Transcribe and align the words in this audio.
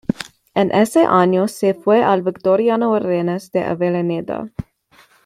En 0.55 0.71
ese 0.71 1.01
año 1.05 1.47
se 1.47 1.75
fue 1.75 2.03
al 2.03 2.23
Victoriano 2.23 2.95
Arenas 2.95 3.51
de 3.51 3.63
Avellaneda. 3.65 4.49